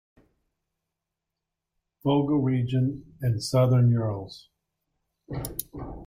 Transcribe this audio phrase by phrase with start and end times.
[2.03, 4.49] Volga region and Southern Urals.